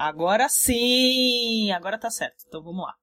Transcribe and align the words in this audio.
Agora 0.00 0.48
sim! 0.48 1.70
Agora 1.72 1.98
tá 1.98 2.08
certo. 2.08 2.36
Então 2.48 2.62
vamos 2.62 2.86
lá. 2.86 2.94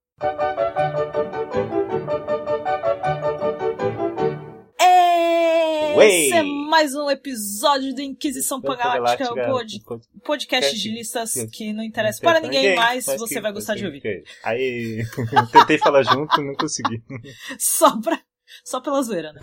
Esse 5.99 6.33
é 6.33 6.41
mais 6.41 6.95
um 6.95 7.07
episódio 7.11 7.93
do 7.93 8.01
Inquisição 8.01 8.59
Pangaláctica, 8.59 9.31
o 9.31 9.35
pod, 9.35 9.83
podcast 10.25 10.75
de 10.75 10.89
listas 10.89 11.33
que 11.53 11.71
não 11.71 11.83
interessa 11.83 12.19
para 12.19 12.39
ninguém, 12.39 12.75
mas 12.75 13.05
você 13.05 13.39
vai 13.39 13.51
gostar 13.51 13.75
de 13.75 13.85
ouvir. 13.85 14.01
Aí, 14.43 15.03
tentei 15.53 15.77
falar 15.77 16.01
junto, 16.01 16.41
não 16.41 16.55
consegui. 16.55 17.03
Só, 17.59 17.95
pra, 18.01 18.19
só 18.63 18.81
pela 18.81 19.03
zoeira, 19.03 19.33
né? 19.33 19.41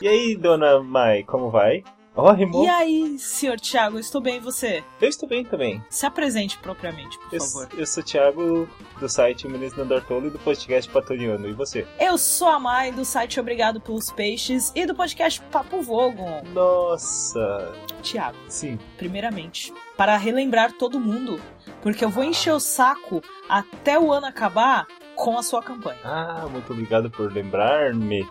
E 0.00 0.06
aí, 0.06 0.36
dona 0.36 0.80
Mai, 0.80 1.24
como 1.24 1.50
vai? 1.50 1.82
Oh, 2.16 2.30
rimou. 2.30 2.64
E 2.64 2.68
aí, 2.68 3.18
senhor 3.18 3.58
Thiago, 3.58 3.98
estou 3.98 4.20
bem 4.20 4.36
e 4.36 4.40
você? 4.40 4.84
Eu 5.00 5.08
estou 5.08 5.28
bem 5.28 5.44
também. 5.44 5.82
Se 5.90 6.06
apresente 6.06 6.56
propriamente, 6.58 7.18
por 7.18 7.34
eu, 7.34 7.40
favor. 7.40 7.68
Eu 7.76 7.84
sou 7.84 8.04
o 8.04 8.06
Thiago, 8.06 8.68
do 9.00 9.08
site 9.08 9.48
Ministro 9.48 9.82
Andortolo 9.82 10.28
e 10.28 10.30
do 10.30 10.38
podcast 10.38 10.88
Patoniano. 10.88 11.48
E 11.48 11.52
você? 11.52 11.84
Eu 11.98 12.16
sou 12.16 12.48
a 12.48 12.60
Mai, 12.60 12.92
do 12.92 13.04
site 13.04 13.40
Obrigado 13.40 13.80
pelos 13.80 14.12
Peixes 14.12 14.70
e 14.76 14.86
do 14.86 14.94
podcast 14.94 15.40
Papo 15.50 15.82
Vogo. 15.82 16.24
Nossa! 16.52 17.72
Thiago. 18.00 18.38
Sim. 18.48 18.78
Primeiramente, 18.96 19.74
para 19.96 20.16
relembrar 20.16 20.72
todo 20.72 21.00
mundo, 21.00 21.40
porque 21.82 22.04
eu 22.04 22.10
vou 22.10 22.22
encher 22.22 22.52
o 22.52 22.60
saco 22.60 23.20
até 23.48 23.98
o 23.98 24.12
ano 24.12 24.26
acabar 24.26 24.86
com 25.16 25.36
a 25.36 25.42
sua 25.42 25.62
campanha. 25.62 25.98
Ah, 26.04 26.46
muito 26.48 26.72
obrigado 26.72 27.10
por 27.10 27.32
lembrar-me. 27.32 28.24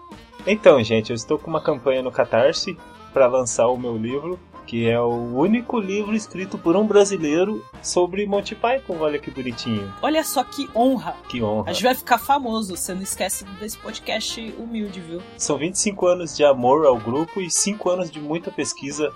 Então, 0.47 0.81
gente, 0.83 1.09
eu 1.09 1.15
estou 1.15 1.37
com 1.37 1.49
uma 1.49 1.61
campanha 1.61 2.01
no 2.01 2.11
Catarse 2.11 2.77
para 3.13 3.27
lançar 3.27 3.67
o 3.67 3.77
meu 3.77 3.95
livro, 3.95 4.39
que 4.65 4.89
é 4.89 4.99
o 4.99 5.35
único 5.35 5.77
livro 5.77 6.15
escrito 6.15 6.57
por 6.57 6.75
um 6.75 6.87
brasileiro 6.87 7.63
sobre 7.81 8.25
Monty 8.25 8.55
Python. 8.55 8.97
Olha 8.99 9.19
que 9.19 9.29
bonitinho. 9.29 9.93
Olha 10.01 10.23
só 10.23 10.43
que 10.43 10.69
honra. 10.75 11.15
Que 11.29 11.43
honra. 11.43 11.69
A 11.69 11.73
gente 11.73 11.83
vai 11.83 11.93
ficar 11.93 12.17
famoso. 12.17 12.75
Você 12.75 12.93
não 12.93 13.01
esquece 13.01 13.45
desse 13.59 13.77
podcast 13.77 14.55
humilde, 14.57 14.99
viu? 14.99 15.21
São 15.37 15.57
25 15.57 16.07
anos 16.07 16.35
de 16.35 16.43
amor 16.43 16.85
ao 16.85 16.97
grupo 16.97 17.41
e 17.41 17.51
5 17.51 17.89
anos 17.89 18.09
de 18.09 18.19
muita 18.19 18.51
pesquisa. 18.51 19.11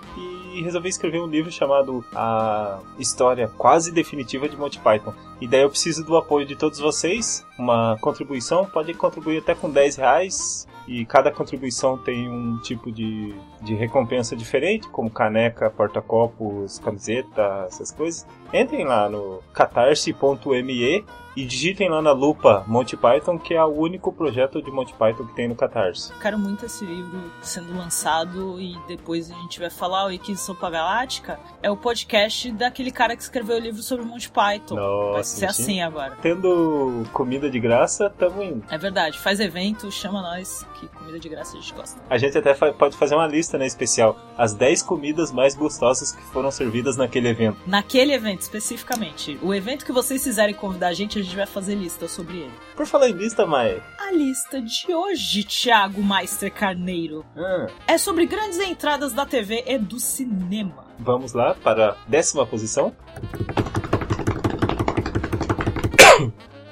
E 0.53 0.61
resolvi 0.61 0.89
escrever 0.89 1.21
um 1.21 1.27
livro 1.27 1.51
chamado 1.51 2.03
A 2.13 2.79
História 2.99 3.47
Quase 3.47 3.91
Definitiva 3.91 4.49
de 4.49 4.57
Monty 4.57 4.79
Python. 4.79 5.13
E 5.39 5.47
daí 5.47 5.61
eu 5.61 5.69
preciso 5.69 6.03
do 6.03 6.17
apoio 6.17 6.45
de 6.45 6.55
todos 6.55 6.79
vocês. 6.79 7.46
Uma 7.57 7.97
contribuição, 7.99 8.65
pode 8.65 8.93
contribuir 8.93 9.39
até 9.39 9.55
com 9.55 9.69
10 9.69 9.95
reais 9.95 10.67
e 10.87 11.05
cada 11.05 11.31
contribuição 11.31 11.97
tem 11.97 12.29
um 12.29 12.57
tipo 12.59 12.91
de, 12.91 13.35
de 13.61 13.73
recompensa 13.73 14.35
diferente, 14.35 14.87
como 14.89 15.09
caneca, 15.09 15.69
porta-copos, 15.69 16.79
camiseta, 16.79 17.65
essas 17.67 17.91
coisas. 17.91 18.25
Entrem 18.53 18.85
lá 18.85 19.09
no 19.09 19.41
catarse.me 19.53 21.03
e 21.37 21.45
digitem 21.45 21.87
lá 21.87 22.01
na 22.01 22.11
lupa 22.11 22.65
Monty 22.65 22.97
Python, 22.97 23.37
que 23.37 23.53
é 23.53 23.63
o 23.63 23.67
único 23.67 24.11
projeto 24.11 24.59
de 24.59 24.71
Monty 24.71 24.93
Python 24.93 25.23
que 25.27 25.35
tem 25.35 25.47
no 25.47 25.55
Catarse. 25.55 26.11
Quero 26.19 26.39
muito 26.39 26.65
esse 26.65 26.83
livro 26.83 27.31
sendo 27.43 27.77
lançado 27.77 28.59
e 28.59 28.75
depois 28.87 29.29
a 29.29 29.35
gente 29.35 29.59
vai 29.59 29.69
falar 29.69 30.07
o 30.07 30.11
Inquisição 30.11 30.55
Galáctica. 30.55 31.39
É 31.61 31.69
o 31.69 31.77
podcast 31.77 32.51
daquele 32.53 32.89
cara 32.89 33.15
que 33.15 33.21
escreveu 33.21 33.57
o 33.57 33.59
livro 33.59 33.83
sobre 33.83 34.03
Monty 34.03 34.31
Python. 34.31 34.75
Nossa, 34.75 35.13
vai 35.13 35.23
ser 35.23 35.45
assim 35.45 35.79
agora. 35.79 36.17
Tendo 36.23 37.03
comida 37.13 37.51
de 37.51 37.59
graça, 37.59 38.09
tamo 38.09 38.41
indo. 38.41 38.63
É 38.71 38.77
verdade, 38.79 39.19
faz 39.19 39.39
evento, 39.39 39.91
chama 39.91 40.23
nós, 40.23 40.65
que 40.79 40.89
comida 41.07 41.19
de 41.19 41.29
graça 41.29 41.57
a 41.57 41.61
gente 41.61 41.73
gosta. 41.73 42.01
A 42.09 42.17
gente 42.17 42.37
até 42.37 42.53
pode 42.53 42.97
fazer 42.97 43.15
uma 43.15 43.25
lista, 43.25 43.57
né, 43.57 43.65
especial. 43.65 44.19
As 44.37 44.53
10 44.53 44.83
comidas 44.83 45.31
mais 45.31 45.55
gostosas 45.55 46.11
que 46.11 46.21
foram 46.33 46.51
servidas 46.51 46.97
naquele 46.97 47.29
evento. 47.29 47.57
Naquele 47.65 48.11
evento, 48.13 48.41
especificamente. 48.41 49.39
O 49.41 49.53
evento 49.53 49.85
que 49.85 49.93
vocês 49.93 50.21
quiserem 50.23 50.53
convidar 50.53 50.89
a 50.89 50.93
gente, 50.93 51.17
a 51.17 51.21
gente 51.21 51.33
vai 51.35 51.45
fazer 51.45 51.75
lista 51.75 52.09
sobre 52.09 52.39
ele. 52.39 52.51
Por 52.75 52.85
falar 52.85 53.09
em 53.09 53.13
lista, 53.13 53.45
Mai. 53.45 53.81
A 53.97 54.11
lista 54.11 54.61
de 54.61 54.93
hoje, 54.93 55.45
Thiago 55.45 56.03
Meister 56.03 56.53
Carneiro, 56.53 57.25
hum. 57.35 57.67
é 57.87 57.97
sobre 57.97 58.25
grandes 58.25 58.59
entradas 58.59 59.13
da 59.13 59.25
TV 59.25 59.63
e 59.65 59.77
do 59.77 59.97
cinema. 59.99 60.85
Vamos 60.99 61.31
lá 61.33 61.55
para 61.55 61.91
a 61.91 61.95
décima 62.07 62.45
posição. 62.45 62.93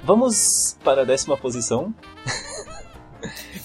Vamos 0.03 0.77
para 0.83 1.03
a 1.03 1.05
décima 1.05 1.37
posição. 1.37 1.95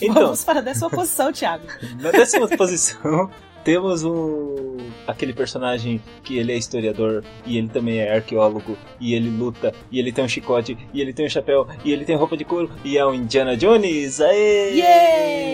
então, 0.02 0.22
Vamos 0.24 0.44
para 0.44 0.58
a 0.60 0.62
décima 0.62 0.90
posição, 0.90 1.32
Thiago. 1.32 1.64
Na 2.00 2.10
décima 2.10 2.48
posição 2.48 3.30
temos 3.64 4.04
um 4.04 4.76
aquele 5.06 5.32
personagem 5.32 6.00
que 6.22 6.38
ele 6.38 6.52
é 6.52 6.56
historiador 6.56 7.24
e 7.44 7.58
ele 7.58 7.68
também 7.68 7.98
é 7.98 8.14
arqueólogo 8.14 8.76
e 8.98 9.14
ele 9.14 9.28
luta 9.28 9.72
e 9.90 9.98
ele 9.98 10.12
tem 10.12 10.24
um 10.24 10.28
chicote 10.28 10.76
e 10.94 11.00
ele 11.00 11.12
tem 11.12 11.26
um 11.26 11.28
chapéu 11.28 11.66
e 11.84 11.92
ele 11.92 12.04
tem 12.04 12.16
roupa 12.16 12.36
de 12.36 12.44
couro 12.44 12.70
e 12.84 12.96
é 12.96 13.04
o 13.04 13.12
Indiana 13.12 13.56
Jones. 13.56 14.20
Aê! 14.20 14.72
Yeah! 14.74 15.49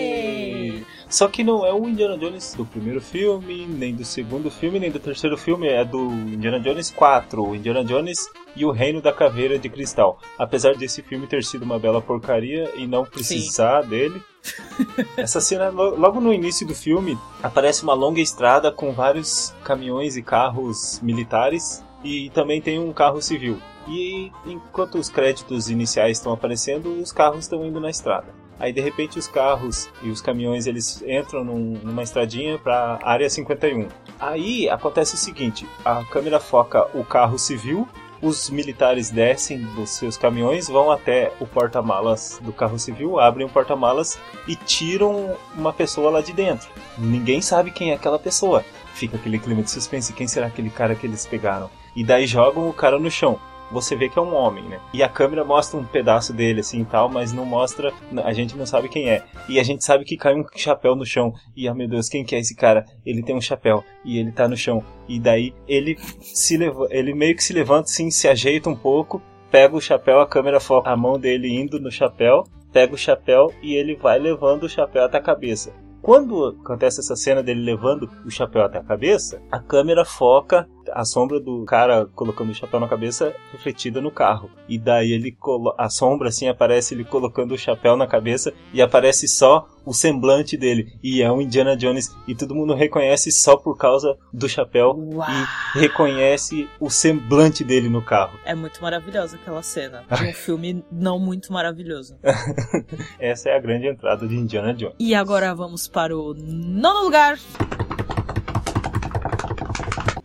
Só 1.09 1.27
que 1.27 1.43
não 1.43 1.65
é 1.65 1.73
o 1.73 1.87
Indiana 1.87 2.17
Jones 2.17 2.53
do 2.53 2.65
primeiro 2.65 3.01
filme, 3.01 3.65
nem 3.65 3.95
do 3.95 4.03
segundo 4.03 4.51
filme, 4.51 4.79
nem 4.79 4.91
do 4.91 4.99
terceiro 4.99 5.37
filme, 5.37 5.67
é 5.67 5.85
do 5.85 6.09
Indiana 6.11 6.59
Jones 6.59 6.91
4, 6.91 7.41
o 7.41 7.55
Indiana 7.55 7.83
Jones 7.83 8.29
e 8.55 8.65
o 8.65 8.71
Reino 8.71 9.01
da 9.01 9.13
Caveira 9.13 9.57
de 9.57 9.69
Cristal. 9.69 10.19
Apesar 10.37 10.75
desse 10.75 11.01
filme 11.01 11.25
ter 11.25 11.43
sido 11.43 11.63
uma 11.63 11.79
bela 11.79 12.01
porcaria 12.01 12.73
e 12.75 12.85
não 12.85 13.05
precisar 13.05 13.83
Sim. 13.83 13.89
dele, 13.89 14.21
essa 15.15 15.39
cena, 15.39 15.69
logo 15.69 16.19
no 16.19 16.33
início 16.33 16.67
do 16.67 16.75
filme, 16.75 17.17
aparece 17.41 17.83
uma 17.83 17.93
longa 17.93 18.19
estrada 18.19 18.69
com 18.71 18.91
vários 18.91 19.53
caminhões 19.63 20.17
e 20.17 20.21
carros 20.21 20.99
militares 21.01 21.83
e 22.03 22.29
também 22.31 22.61
tem 22.61 22.79
um 22.79 22.91
carro 22.91 23.21
civil. 23.21 23.57
E 23.87 24.29
enquanto 24.45 24.97
os 24.97 25.09
créditos 25.09 25.69
iniciais 25.69 26.17
estão 26.17 26.33
aparecendo, 26.33 27.01
os 27.01 27.13
carros 27.13 27.45
estão 27.45 27.65
indo 27.65 27.79
na 27.79 27.89
estrada. 27.89 28.46
Aí 28.59 28.73
de 28.73 28.81
repente 28.81 29.19
os 29.19 29.27
carros 29.27 29.89
e 30.01 30.09
os 30.09 30.21
caminhões 30.21 30.67
eles 30.67 31.01
entram 31.03 31.43
num, 31.43 31.79
numa 31.83 32.03
estradinha 32.03 32.57
para 32.57 32.99
área 33.03 33.29
51. 33.29 33.87
Aí 34.19 34.69
acontece 34.69 35.15
o 35.15 35.17
seguinte: 35.17 35.67
a 35.85 36.03
câmera 36.05 36.39
foca 36.39 36.87
o 36.97 37.03
carro 37.03 37.37
civil 37.37 37.87
os 38.21 38.49
militares 38.49 39.09
descem 39.11 39.61
dos 39.75 39.91
seus 39.91 40.17
caminhões, 40.17 40.67
vão 40.67 40.91
até 40.91 41.31
o 41.39 41.45
porta-malas 41.45 42.39
do 42.41 42.51
carro 42.51 42.79
civil, 42.79 43.19
abrem 43.19 43.45
o 43.45 43.49
porta-malas 43.49 44.19
e 44.47 44.55
tiram 44.55 45.35
uma 45.55 45.71
pessoa 45.71 46.09
lá 46.09 46.21
de 46.21 46.33
dentro. 46.33 46.67
Ninguém 46.97 47.41
sabe 47.41 47.71
quem 47.71 47.91
é 47.91 47.93
aquela 47.93 48.17
pessoa. 48.17 48.65
Fica 48.93 49.17
aquele 49.17 49.37
clima 49.37 49.61
de 49.61 49.69
suspense: 49.69 50.13
quem 50.13 50.27
será 50.27 50.47
aquele 50.47 50.69
cara 50.69 50.95
que 50.95 51.05
eles 51.05 51.25
pegaram? 51.25 51.69
E 51.95 52.03
daí 52.03 52.25
jogam 52.25 52.67
o 52.67 52.73
cara 52.73 52.97
no 52.97 53.11
chão 53.11 53.39
você 53.71 53.95
vê 53.95 54.09
que 54.09 54.17
é 54.17 54.21
um 54.21 54.33
homem, 54.33 54.63
né? 54.63 54.79
E 54.93 55.03
a 55.03 55.09
câmera 55.09 55.43
mostra 55.43 55.79
um 55.79 55.83
pedaço 55.83 56.33
dele 56.33 56.61
assim 56.61 56.81
e 56.81 56.85
tal, 56.85 57.09
mas 57.09 57.33
não 57.33 57.45
mostra, 57.45 57.91
a 58.23 58.33
gente 58.33 58.55
não 58.55 58.65
sabe 58.65 58.89
quem 58.89 59.09
é. 59.09 59.23
E 59.49 59.59
a 59.59 59.63
gente 59.63 59.83
sabe 59.83 60.05
que 60.05 60.17
cai 60.17 60.35
um 60.35 60.45
chapéu 60.55 60.95
no 60.95 61.05
chão. 61.05 61.33
E 61.55 61.67
ah, 61.67 61.73
meu 61.73 61.87
Deus, 61.87 62.09
quem 62.09 62.23
que 62.23 62.35
é 62.35 62.39
esse 62.39 62.55
cara? 62.55 62.85
Ele 63.05 63.23
tem 63.23 63.35
um 63.35 63.41
chapéu 63.41 63.83
e 64.03 64.17
ele 64.17 64.31
tá 64.31 64.47
no 64.47 64.57
chão. 64.57 64.83
E 65.07 65.19
daí 65.19 65.53
ele 65.67 65.97
se 66.21 66.57
leva, 66.57 66.87
ele 66.89 67.13
meio 67.13 67.35
que 67.35 67.43
se 67.43 67.53
levanta 67.53 67.89
assim, 67.89 68.09
se 68.09 68.27
ajeita 68.27 68.69
um 68.69 68.75
pouco, 68.75 69.21
pega 69.51 69.75
o 69.75 69.81
chapéu, 69.81 70.19
a 70.19 70.27
câmera 70.27 70.59
foca 70.59 70.89
a 70.89 70.97
mão 70.97 71.19
dele 71.19 71.49
indo 71.49 71.79
no 71.79 71.91
chapéu, 71.91 72.43
pega 72.71 72.93
o 72.93 72.97
chapéu 72.97 73.53
e 73.61 73.73
ele 73.73 73.95
vai 73.95 74.19
levando 74.19 74.63
o 74.63 74.69
chapéu 74.69 75.03
até 75.03 75.17
a 75.17 75.21
cabeça. 75.21 75.73
Quando 76.01 76.57
acontece 76.61 77.01
essa 77.01 77.15
cena 77.15 77.43
dele 77.43 77.61
levando 77.61 78.09
o 78.25 78.29
chapéu 78.29 78.63
até 78.63 78.77
a 78.77 78.83
cabeça, 78.83 79.41
a 79.51 79.59
câmera 79.59 80.05
foca 80.05 80.67
a 80.93 81.05
sombra 81.05 81.39
do 81.39 81.63
cara 81.65 82.05
colocando 82.15 82.51
o 82.51 82.55
chapéu 82.55 82.79
na 82.79 82.87
cabeça 82.87 83.35
refletida 83.51 84.01
no 84.01 84.11
carro. 84.11 84.49
E 84.67 84.77
daí 84.77 85.11
ele 85.11 85.35
a 85.77 85.89
sombra 85.89 86.29
assim 86.29 86.47
aparece 86.47 86.93
ele 86.93 87.03
colocando 87.03 87.53
o 87.53 87.57
chapéu 87.57 87.95
na 87.95 88.07
cabeça 88.07 88.53
e 88.73 88.81
aparece 88.81 89.27
só 89.27 89.67
o 89.85 89.93
semblante 89.93 90.57
dele. 90.57 90.93
E 91.01 91.21
é 91.21 91.31
um 91.31 91.41
Indiana 91.41 91.77
Jones 91.77 92.13
e 92.27 92.35
todo 92.35 92.53
mundo 92.53 92.73
reconhece 92.73 93.31
só 93.31 93.55
por 93.55 93.77
causa 93.77 94.17
do 94.33 94.49
chapéu 94.49 94.93
Uau. 94.97 95.27
e 95.75 95.79
reconhece 95.79 96.67
o 96.77 96.89
semblante 96.89 97.63
dele 97.63 97.87
no 97.87 98.01
carro. 98.01 98.37
É 98.43 98.53
muito 98.53 98.81
maravilhosa 98.81 99.37
aquela 99.37 99.63
cena 99.63 100.03
de 100.11 100.25
um 100.25 100.33
filme 100.35 100.83
não 100.91 101.17
muito 101.17 101.53
maravilhoso. 101.53 102.17
Essa 103.17 103.49
é 103.49 103.55
a 103.55 103.59
grande 103.59 103.87
entrada 103.87 104.27
de 104.27 104.35
Indiana 104.35 104.73
Jones. 104.73 104.95
E 104.99 105.15
agora 105.15 105.55
vamos 105.55 105.87
para 105.87 106.15
o 106.15 106.33
nono 106.33 107.03
lugar. 107.03 107.37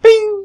Pim! 0.02 0.42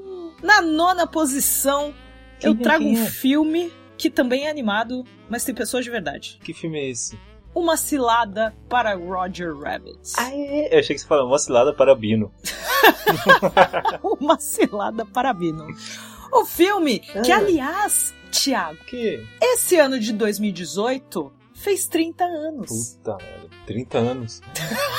Na 0.58 0.64
nona 0.64 1.06
posição, 1.06 1.94
quem 2.40 2.50
eu 2.50 2.58
trago 2.58 2.84
é? 2.84 2.88
um 2.88 3.06
filme 3.06 3.72
que 3.96 4.10
também 4.10 4.48
é 4.48 4.50
animado, 4.50 5.04
mas 5.30 5.46
tem 5.46 5.54
pessoas 5.54 5.86
de 5.86 5.92
verdade. 5.92 6.40
Que 6.44 6.52
filme 6.52 6.80
é 6.80 6.90
esse? 6.90 7.16
Uma 7.54 7.78
cilada 7.78 8.56
para 8.68 8.96
Roger 8.96 9.56
Rabbit. 9.56 10.14
Ah, 10.18 10.32
é? 10.34 10.74
Eu 10.74 10.80
achei 10.80 10.96
que 10.96 11.02
você 11.02 11.08
falava 11.08 11.28
uma 11.28 11.38
cilada 11.38 11.74
para 11.76 11.94
Bino. 11.94 12.34
uma 14.20 14.40
cilada 14.40 15.06
para 15.06 15.32
Bino. 15.32 15.68
O 16.34 16.44
filme, 16.44 17.04
ah. 17.16 17.22
que 17.22 17.32
aliás, 17.32 18.16
Thiago, 18.32 18.84
que? 18.86 19.24
esse 19.40 19.78
ano 19.78 20.00
de 20.00 20.12
2018 20.12 21.32
fez 21.54 21.88
30 21.88 22.24
anos. 22.24 22.98
Puta 22.98 23.18
merda, 23.24 23.50
30 23.68 23.98
anos. 24.00 24.42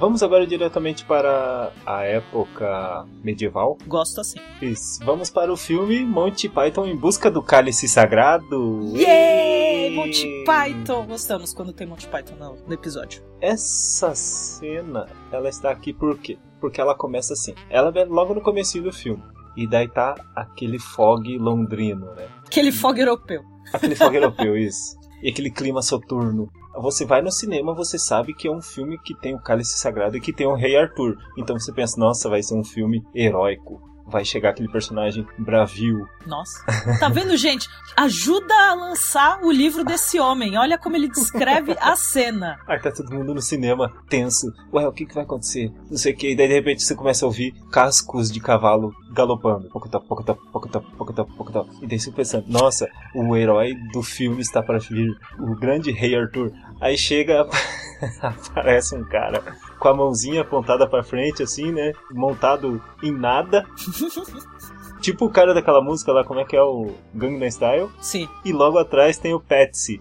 Vamos 0.00 0.22
agora 0.22 0.46
diretamente 0.46 1.04
para 1.04 1.70
a 1.84 2.04
época 2.04 3.06
medieval. 3.22 3.76
Gosto 3.86 4.22
assim. 4.22 4.38
Isso. 4.62 5.04
Vamos 5.04 5.28
para 5.28 5.52
o 5.52 5.58
filme 5.58 6.02
Monty 6.06 6.48
Python 6.48 6.86
em 6.86 6.96
busca 6.96 7.30
do 7.30 7.42
cálice 7.42 7.86
sagrado. 7.86 8.96
Yay! 8.96 9.94
Monty 9.94 10.42
Python! 10.46 11.04
Gostamos 11.04 11.52
quando 11.52 11.74
tem 11.74 11.86
Monty 11.86 12.08
Python 12.08 12.34
no, 12.66 12.72
episódio. 12.72 13.22
Essa 13.42 14.14
cena, 14.14 15.06
ela 15.30 15.50
está 15.50 15.70
aqui 15.70 15.92
por 15.92 16.16
quê? 16.16 16.38
Porque 16.62 16.80
ela 16.80 16.94
começa 16.94 17.34
assim. 17.34 17.54
Ela 17.68 17.92
vem 17.92 18.06
logo 18.06 18.32
no 18.32 18.40
começo 18.40 18.80
do 18.80 18.90
filme. 18.90 19.22
E 19.54 19.66
daí 19.66 19.86
tá 19.86 20.14
aquele 20.34 20.78
fog 20.78 21.36
londrino, 21.36 22.06
né? 22.14 22.26
Aquele 22.46 22.72
fogo 22.72 22.98
europeu. 22.98 23.42
Aquele 23.70 23.94
fog 23.94 24.14
europeu, 24.16 24.56
isso. 24.56 24.98
E 25.22 25.28
aquele 25.28 25.50
clima 25.50 25.82
soturno. 25.82 26.50
Você 26.74 27.04
vai 27.04 27.20
no 27.20 27.32
cinema, 27.32 27.74
você 27.74 27.98
sabe 27.98 28.32
que 28.32 28.46
é 28.46 28.50
um 28.50 28.62
filme 28.62 28.98
que 28.98 29.14
tem 29.14 29.34
o 29.34 29.40
cálice 29.40 29.78
sagrado 29.78 30.16
e 30.16 30.20
que 30.20 30.32
tem 30.32 30.46
o 30.46 30.54
rei 30.54 30.76
Arthur. 30.76 31.16
Então 31.36 31.58
você 31.58 31.72
pensa, 31.72 31.98
nossa, 31.98 32.28
vai 32.28 32.42
ser 32.42 32.54
um 32.54 32.64
filme 32.64 33.04
heróico. 33.14 33.89
Vai 34.10 34.24
chegar 34.24 34.50
aquele 34.50 34.68
personagem 34.68 35.26
bravio. 35.38 36.08
Nossa. 36.26 36.64
Tá 36.98 37.08
vendo, 37.08 37.36
gente? 37.36 37.68
Ajuda 37.96 38.54
a 38.54 38.74
lançar 38.74 39.40
o 39.42 39.50
livro 39.50 39.84
desse 39.84 40.18
homem. 40.18 40.58
Olha 40.58 40.76
como 40.76 40.96
ele 40.96 41.08
descreve 41.08 41.76
a 41.80 41.94
cena. 41.96 42.58
Aí 42.66 42.78
tá 42.78 42.90
todo 42.90 43.14
mundo 43.14 43.34
no 43.34 43.40
cinema, 43.40 43.92
tenso. 44.08 44.52
Ué, 44.72 44.86
o 44.86 44.92
que, 44.92 45.06
que 45.06 45.14
vai 45.14 45.24
acontecer? 45.24 45.72
Não 45.90 45.96
sei 45.96 46.12
o 46.12 46.16
que. 46.16 46.32
E 46.32 46.36
daí 46.36 46.48
de 46.48 46.54
repente 46.54 46.82
você 46.82 46.94
começa 46.94 47.24
a 47.24 47.28
ouvir 47.28 47.54
cascos 47.70 48.30
de 48.30 48.40
cavalo 48.40 48.92
galopando. 49.12 49.68
Pocotó, 49.68 50.00
pocotó, 50.00 50.34
pocotó, 50.34 50.80
pocotó, 50.80 51.24
pocotó. 51.24 51.66
E 51.80 51.86
daí 51.86 51.98
você 51.98 52.10
pensando, 52.10 52.46
nossa, 52.48 52.88
o 53.14 53.36
herói 53.36 53.74
do 53.92 54.02
filme 54.02 54.40
está 54.40 54.62
para 54.62 54.78
vir. 54.78 55.16
O 55.38 55.54
grande 55.54 55.90
rei 55.90 56.16
Arthur. 56.16 56.52
Aí 56.80 56.96
chega, 56.96 57.46
aparece 58.20 58.96
um 58.96 59.04
cara 59.04 59.42
com 59.80 59.88
a 59.88 59.94
mãozinha 59.94 60.42
apontada 60.42 60.86
pra 60.86 61.02
frente, 61.02 61.42
assim, 61.42 61.72
né? 61.72 61.92
Montado 62.12 62.80
em 63.02 63.10
nada. 63.10 63.66
Tipo 65.00 65.24
o 65.24 65.30
cara 65.30 65.54
daquela 65.54 65.80
música 65.80 66.12
lá, 66.12 66.22
como 66.22 66.40
é 66.40 66.44
que 66.44 66.54
é 66.54 66.62
o 66.62 66.92
Gangnam 67.14 67.50
Style? 67.50 67.88
Sim. 68.02 68.28
E 68.44 68.52
logo 68.52 68.76
atrás 68.76 69.16
tem 69.16 69.32
o 69.32 69.40
Patsy, 69.40 70.00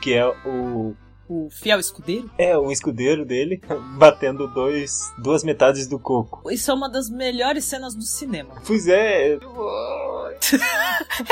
que 0.00 0.14
é 0.14 0.26
o 0.46 0.94
O 1.32 1.48
fiel 1.48 1.78
escudeiro. 1.78 2.28
é, 2.36 2.58
um 2.58 2.72
escudeiro 2.72 3.24
dele 3.24 3.62
batendo 3.96 4.48
dois, 4.48 5.12
duas 5.16 5.44
metades 5.44 5.86
do 5.86 5.96
coco. 5.96 6.50
Isso 6.50 6.72
é 6.72 6.74
uma 6.74 6.90
das 6.90 7.08
melhores 7.08 7.64
cenas 7.64 7.94
do 7.94 8.02
cinema. 8.02 8.50
Pois 8.66 8.88
é. 8.88 9.38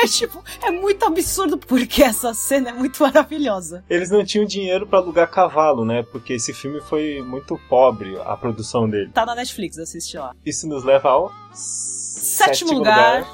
É 0.00 0.06
tipo, 0.06 0.42
é 0.62 0.70
muito 0.70 1.04
absurdo 1.04 1.58
porque 1.58 2.02
essa 2.02 2.32
cena 2.34 2.70
é 2.70 2.72
muito 2.72 3.02
maravilhosa. 3.02 3.84
Eles 3.90 4.10
não 4.10 4.24
tinham 4.24 4.44
dinheiro 4.44 4.86
pra 4.86 4.98
alugar 5.00 5.28
cavalo, 5.30 5.84
né? 5.84 6.04
Porque 6.12 6.34
esse 6.34 6.52
filme 6.52 6.80
foi 6.80 7.20
muito 7.22 7.58
pobre, 7.68 8.16
a 8.20 8.36
produção 8.36 8.88
dele. 8.88 9.10
Tá 9.12 9.24
na 9.26 9.34
Netflix, 9.34 9.78
assiste 9.78 10.16
lá. 10.16 10.32
Isso 10.44 10.68
nos 10.68 10.84
leva 10.84 11.08
ao 11.08 11.32
Sétimo 11.54 12.72
lugar. 12.74 13.26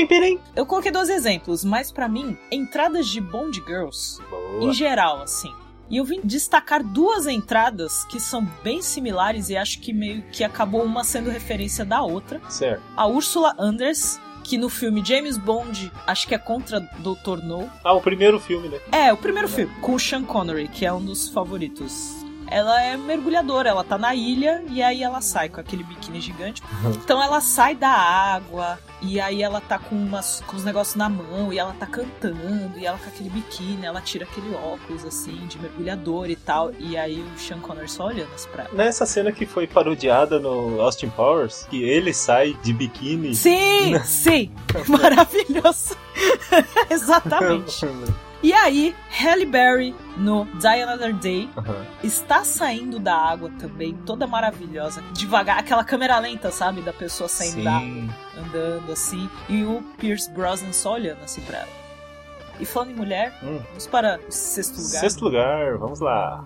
Pim, 0.00 0.06
pirim. 0.06 0.38
Eu 0.56 0.64
coloquei 0.64 0.90
dois 0.90 1.10
exemplos, 1.10 1.64
mas 1.64 1.92
pra 1.92 2.08
mim, 2.08 2.36
entradas 2.50 3.06
de 3.08 3.20
Bond 3.20 3.62
Girls 3.66 4.18
em 4.56 4.60
Boa. 4.60 4.72
geral, 4.72 5.20
assim. 5.22 5.52
E 5.90 5.96
eu 5.96 6.04
vim 6.04 6.20
destacar 6.22 6.82
duas 6.82 7.26
entradas 7.26 8.04
que 8.04 8.20
são 8.20 8.46
bem 8.62 8.80
similares 8.80 9.50
e 9.50 9.56
acho 9.56 9.80
que 9.80 9.92
meio 9.92 10.22
que 10.30 10.44
acabou 10.44 10.84
uma 10.84 11.02
sendo 11.02 11.28
referência 11.30 11.84
da 11.84 12.00
outra. 12.00 12.40
Certo. 12.48 12.80
A 12.96 13.06
Ursula 13.08 13.54
Anders, 13.58 14.20
que 14.44 14.56
no 14.56 14.68
filme 14.68 15.04
James 15.04 15.36
Bond, 15.36 15.92
acho 16.06 16.28
que 16.28 16.34
é 16.34 16.38
contra 16.38 16.80
Dr. 16.80 17.42
No. 17.42 17.68
Ah, 17.82 17.92
o 17.92 18.00
primeiro 18.00 18.38
filme, 18.38 18.68
né? 18.68 18.78
É, 18.92 19.12
o 19.12 19.16
primeiro 19.16 19.48
filme, 19.48 19.74
com 19.80 19.94
o 19.94 19.98
Sean 19.98 20.22
Connery, 20.22 20.68
que 20.68 20.86
é 20.86 20.92
um 20.92 21.04
dos 21.04 21.28
favoritos. 21.28 22.19
Ela 22.50 22.82
é 22.82 22.96
mergulhadora, 22.96 23.68
ela 23.68 23.84
tá 23.84 23.96
na 23.96 24.14
ilha 24.14 24.62
e 24.68 24.82
aí 24.82 25.02
ela 25.02 25.20
sai 25.20 25.48
com 25.48 25.60
aquele 25.60 25.84
biquíni 25.84 26.20
gigante. 26.20 26.62
Então 27.02 27.22
ela 27.22 27.40
sai 27.40 27.74
da 27.74 27.88
água 27.88 28.78
e 29.00 29.20
aí 29.20 29.42
ela 29.42 29.60
tá 29.60 29.78
com, 29.78 29.94
umas, 29.94 30.42
com 30.46 30.56
os 30.56 30.64
negócios 30.64 30.96
na 30.96 31.08
mão 31.08 31.52
e 31.52 31.58
ela 31.58 31.74
tá 31.78 31.86
cantando 31.86 32.78
e 32.78 32.84
ela 32.84 32.98
com 32.98 33.08
aquele 33.08 33.30
biquíni, 33.30 33.86
ela 33.86 34.00
tira 34.00 34.24
aquele 34.24 34.54
óculos 34.54 35.04
assim 35.04 35.46
de 35.46 35.58
mergulhador 35.58 36.28
e 36.28 36.36
tal. 36.36 36.72
E 36.78 36.96
aí 36.96 37.20
o 37.20 37.38
Sean 37.38 37.60
Connery 37.60 37.88
só 37.88 38.06
olhando 38.06 38.34
assim 38.34 38.48
pra 38.50 38.64
ela. 38.64 38.74
Nessa 38.74 39.06
cena 39.06 39.32
que 39.32 39.46
foi 39.46 39.66
parodiada 39.66 40.38
no 40.38 40.80
Austin 40.80 41.08
Powers, 41.10 41.66
que 41.70 41.82
ele 41.82 42.12
sai 42.12 42.56
de 42.62 42.72
biquíni. 42.72 43.34
Sim, 43.34 43.98
sim, 44.04 44.50
maravilhoso. 44.88 45.96
Exatamente. 46.90 47.86
E 48.42 48.54
aí, 48.54 48.94
Halle 49.22 49.44
Berry 49.44 49.94
no 50.16 50.46
Die 50.58 50.66
Another 50.82 51.12
Day 51.14 51.48
Aham. 51.58 51.84
está 52.02 52.42
saindo 52.42 52.98
da 52.98 53.14
água 53.14 53.50
também, 53.58 53.92
toda 54.06 54.26
maravilhosa, 54.26 55.02
devagar, 55.12 55.58
aquela 55.58 55.84
câmera 55.84 56.18
lenta, 56.18 56.50
sabe, 56.50 56.80
da 56.80 56.92
pessoa 56.92 57.28
saindo 57.28 57.62
da 57.62 57.72
água, 57.76 57.86
Sim. 57.86 58.10
andando 58.38 58.92
assim, 58.92 59.28
e 59.46 59.62
o 59.62 59.82
Pierce 59.98 60.30
Brosnan 60.30 60.72
só 60.72 60.94
olhando 60.94 61.22
assim 61.22 61.42
pra 61.42 61.58
ela. 61.58 61.68
E 62.58 62.64
falando 62.64 62.92
em 62.92 62.94
mulher, 62.96 63.34
Hum. 63.42 63.60
vamos 63.68 63.86
para 63.86 64.18
o 64.26 64.32
sexto 64.32 64.76
lugar. 64.78 65.00
Sexto 65.00 65.24
lugar, 65.24 65.76
vamos 65.78 66.00
lá. 66.00 66.44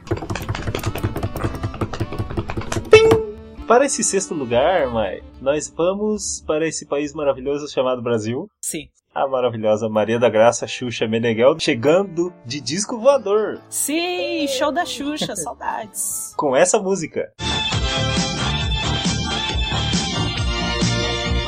Para 3.68 3.86
esse 3.86 4.04
sexto 4.04 4.34
lugar, 4.34 4.88
Mai, 4.88 5.22
nós 5.40 5.72
vamos 5.74 6.42
para 6.46 6.66
esse 6.66 6.86
país 6.86 7.14
maravilhoso 7.14 7.66
chamado 7.72 8.02
Brasil. 8.02 8.46
Sim. 8.60 8.88
A 9.14 9.28
maravilhosa 9.28 9.88
Maria 9.88 10.18
da 10.18 10.28
Graça 10.28 10.66
Xuxa 10.66 11.06
Meneghel 11.06 11.56
chegando 11.61 12.35
de 12.44 12.61
disco 12.61 12.99
voador 12.99 13.61
Sim, 13.71 14.44
show 14.49 14.73
da 14.73 14.85
Xuxa, 14.85 15.37
saudades. 15.38 16.35
com 16.37 16.56
essa 16.56 16.80
música. 16.80 17.33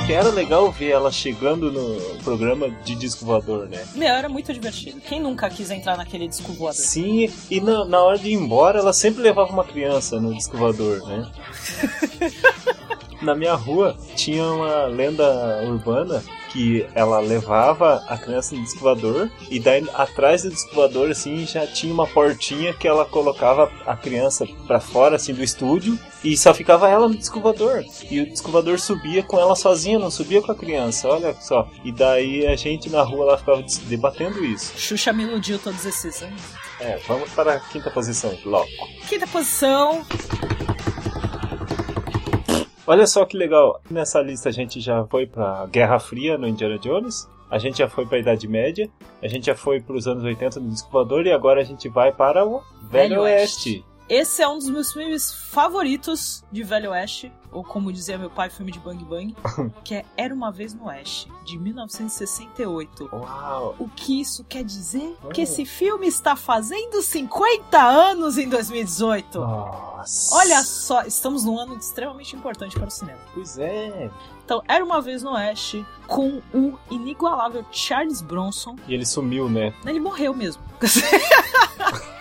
era 0.09 0.31
legal 0.31 0.71
ver 0.71 0.93
ela 0.93 1.11
chegando 1.11 1.73
no 1.73 2.19
programa 2.23 2.71
de 2.71 2.95
disco 2.95 3.27
voador, 3.27 3.69
né? 3.69 3.85
Meu, 3.97 4.11
era 4.15 4.29
muito 4.29 4.53
divertido. 4.53 5.01
Quem 5.01 5.19
nunca 5.21 5.51
quis 5.51 5.69
entrar 5.69 5.97
naquele 5.97 6.29
disco 6.29 6.53
voador? 6.53 6.81
Sim, 6.81 7.29
e 7.51 7.61
na, 7.61 7.85
na 7.85 8.01
hora 8.01 8.17
de 8.17 8.29
ir 8.29 8.35
embora, 8.35 8.79
ela 8.79 8.93
sempre 8.93 9.21
levava 9.21 9.53
uma 9.53 9.65
criança 9.65 10.21
no 10.21 10.33
disco 10.33 10.57
voador, 10.57 11.05
né? 11.09 11.29
na 13.21 13.35
minha 13.35 13.55
rua 13.55 13.97
tinha 14.15 14.45
uma 14.45 14.85
lenda 14.87 15.61
urbana 15.65 16.23
que 16.57 16.87
ela 16.95 17.21
levava 17.21 18.03
a 18.09 18.17
criança 18.17 18.57
no 18.57 18.63
disco 18.63 18.81
voador 18.81 19.31
e 19.51 19.61
daí 19.61 19.87
atrás 19.93 20.43
do 20.43 20.49
disco 20.49 20.75
voador 20.75 21.11
assim 21.11 21.47
já 21.47 21.67
tinha 21.67 21.93
uma 21.93 22.07
portinha 22.07 22.73
que 22.73 22.89
ela 22.89 23.05
colocava 23.05 23.71
a 23.85 23.95
criança 23.95 24.47
pra 24.67 24.81
fora 24.81 25.17
assim 25.17 25.35
do 25.35 25.45
estúdio 25.45 25.99
e 26.25 26.35
só 26.35 26.55
ficava 26.55 26.89
ela 26.89 27.09
no 27.09 27.15
disco 27.15 27.41
voador 27.41 27.85
e 28.11 28.21
o 28.21 28.27
disco 28.27 28.51
voador 28.51 28.81
subia 28.81 29.23
com 29.23 29.39
ela 29.39 29.55
sozinha, 29.55 29.99
não 29.99 30.11
subia 30.11 30.41
com 30.41 30.51
a 30.51 30.55
criança, 30.55 31.09
olha 31.09 31.35
só. 31.41 31.69
E 31.85 31.93
daí 31.93 32.47
a 32.47 32.57
gente 32.57 32.89
na 32.89 33.03
rua 33.03 33.27
lá 33.27 33.39
ficava 33.39 33.63
debatendo 33.85 34.45
isso. 34.45 34.73
Xuxa 34.77 35.13
me 35.13 35.25
iludiu 35.25 35.59
todos 35.59 35.85
esses 35.85 36.23
anos. 36.23 36.43
É, 36.81 36.99
vamos 37.07 37.31
para 37.31 37.55
a 37.55 37.61
quinta 37.61 37.91
posição, 37.91 38.37
logo. 38.45 38.69
Quinta 39.09 39.27
posição. 39.27 40.05
Olha 42.87 43.07
só 43.07 43.25
que 43.25 43.37
legal. 43.37 43.81
Nessa 43.91 44.21
lista 44.21 44.49
a 44.49 44.53
gente 44.53 44.81
já 44.81 45.05
foi 45.07 45.27
pra 45.27 45.67
Guerra 45.67 45.99
Fria 45.99 46.39
no 46.39 46.47
Indiana 46.47 46.79
Jones. 46.79 47.29
A 47.51 47.59
gente 47.59 47.79
já 47.79 47.89
foi 47.89 48.07
pra 48.07 48.19
Idade 48.19 48.47
Média. 48.47 48.89
A 49.23 49.29
gente 49.29 49.47
já 49.47 49.55
foi 49.55 49.81
pros 49.81 50.07
anos 50.07 50.23
80 50.23 50.61
no 50.61 50.71
Disco 50.71 50.91
Voador. 50.91 51.27
E 51.27 51.33
agora 51.33 51.61
a 51.61 51.65
gente 51.65 51.89
vai 51.89 52.13
para 52.13 52.45
o 52.45 52.61
Velho, 52.83 52.91
Velho 52.91 53.21
Oeste. 53.23 53.69
Oeste. 53.71 53.96
Esse 54.09 54.41
é 54.41 54.49
um 54.49 54.57
dos 54.57 54.71
meus 54.71 54.93
filmes 54.93 55.33
favoritos 55.33 56.45
de 56.53 56.63
Velho 56.63 56.91
Oeste, 56.93 57.33
ou 57.51 57.65
como 57.65 57.93
dizia 57.93 58.17
meu 58.17 58.31
pai, 58.31 58.49
filme 58.49 58.71
de 58.71 58.79
Bang 58.79 59.05
Bang, 59.05 59.35
que 59.83 59.97
é 59.97 60.05
Era 60.17 60.33
uma 60.33 60.53
Vez 60.53 60.73
no 60.73 60.87
Oeste, 60.87 61.29
de 61.45 61.59
1968. 61.59 63.09
Uau! 63.13 63.75
O 63.79 63.89
que 63.89 64.21
isso 64.21 64.45
quer 64.45 64.63
dizer? 64.63 65.17
Oh. 65.25 65.29
Que 65.29 65.43
esse 65.43 65.65
filme 65.65 66.07
está 66.07 66.37
fazendo 66.37 67.03
50 67.03 67.83
anos 67.83 68.39
em 68.39 68.49
2018. 68.49 69.41
Nossa! 69.41 70.37
Olha 70.37 70.63
só, 70.63 71.03
estamos 71.03 71.45
num 71.45 71.59
ano 71.59 71.77
extremamente 71.77 72.37
importante 72.37 72.79
para 72.79 72.87
o 72.87 72.91
cinema. 72.91 73.19
Pois 73.35 73.59
é. 73.59 74.09
Então, 74.45 74.63
Era 74.69 74.85
uma 74.85 75.01
Vez 75.01 75.25
no 75.25 75.33
Oeste, 75.33 75.85
com 76.07 76.41
o 76.55 76.79
inigualável 76.89 77.65
Charles 77.73 78.23
Bronson. 78.23 78.77
E 78.87 78.95
ele 78.95 79.05
sumiu, 79.05 79.49
né? 79.49 79.75
Ele 79.85 79.99
morreu 79.99 80.33
mesmo. 80.33 80.63